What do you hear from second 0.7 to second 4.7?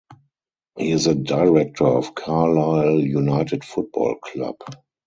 He is a director of Carlisle United Football Club.